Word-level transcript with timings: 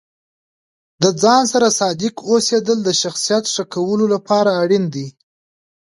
د 1.01 1.03
ځان 1.21 1.43
سره 1.53 1.67
صادق 1.79 2.13
اوسیدل 2.31 2.77
د 2.83 2.89
شخصیت 3.01 3.43
ښه 3.53 3.63
کولو 3.73 4.05
لپاره 4.15 4.51
اړین 4.61 4.83
دي. 4.95 5.07